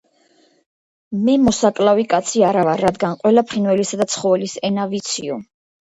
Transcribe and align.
მე 1.27 1.35
მოსაკლავი 1.43 2.07
კაცი 2.15 2.45
არა 2.49 2.65
ვარ, 2.71 2.83
რადგან 2.89 3.17
ყველა 3.23 3.47
ფრინველისა 3.53 4.05
და 4.05 4.13
ცხოველის 4.19 4.61
ენა 4.71 4.93
ვიციო. 4.99 5.45